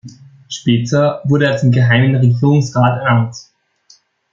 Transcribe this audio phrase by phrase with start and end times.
[0.49, 3.35] Später wurde er zum Geheimen Regierungsrat ernannt.